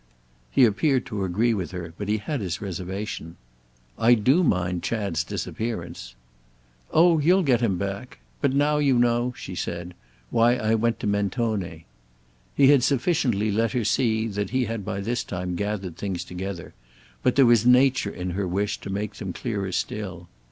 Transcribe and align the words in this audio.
He 0.49 0.65
appeared 0.65 1.05
to 1.05 1.23
agree 1.23 1.53
with 1.53 1.69
her, 1.69 1.93
but 1.95 2.07
he 2.07 2.17
had 2.17 2.41
his 2.41 2.59
reservation. 2.59 3.35
"I 3.99 4.15
do 4.15 4.43
mind 4.43 4.81
Chad's 4.81 5.23
disappearance." 5.23 6.15
"Oh 6.89 7.19
you'll 7.19 7.43
get 7.43 7.61
him 7.61 7.77
back. 7.77 8.17
But 8.41 8.51
now 8.51 8.79
you 8.79 8.97
know," 8.97 9.31
she 9.37 9.53
said, 9.53 9.93
"why 10.31 10.53
I 10.55 10.73
went 10.73 10.99
to 11.01 11.05
Mentone." 11.07 11.83
He 12.55 12.67
had 12.69 12.81
sufficiently 12.81 13.51
let 13.51 13.73
her 13.73 13.85
see 13.85 14.25
that 14.29 14.49
he 14.49 14.65
had 14.65 14.83
by 14.83 15.01
this 15.01 15.23
time 15.23 15.53
gathered 15.55 15.97
things 15.97 16.23
together, 16.23 16.73
but 17.21 17.35
there 17.35 17.45
was 17.45 17.67
nature 17.67 18.09
in 18.09 18.31
her 18.31 18.47
wish 18.47 18.79
to 18.79 18.89
make 18.89 19.13
them 19.13 19.33
clearer 19.33 19.71
still. 19.71 20.27